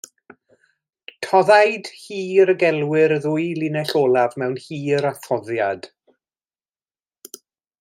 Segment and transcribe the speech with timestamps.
[1.25, 5.89] Toddaid hir y gelwir y ddwy linell olaf mewn hir a thoddaid.